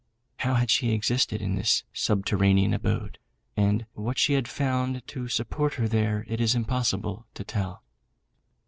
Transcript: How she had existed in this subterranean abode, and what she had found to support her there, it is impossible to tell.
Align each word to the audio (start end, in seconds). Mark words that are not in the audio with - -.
How 0.37 0.65
she 0.65 0.87
had 0.87 0.95
existed 0.95 1.43
in 1.43 1.53
this 1.53 1.83
subterranean 1.93 2.73
abode, 2.73 3.19
and 3.55 3.85
what 3.93 4.17
she 4.17 4.33
had 4.33 4.47
found 4.47 5.05
to 5.09 5.27
support 5.27 5.75
her 5.75 5.87
there, 5.87 6.25
it 6.27 6.41
is 6.41 6.55
impossible 6.55 7.27
to 7.35 7.43
tell. 7.43 7.83